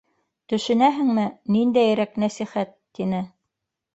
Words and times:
—Төшөнәһеңме, 0.51 1.25
ниндәйерәк 1.57 2.17
нәсихәт?— 2.23 2.75
тине. 2.99 3.23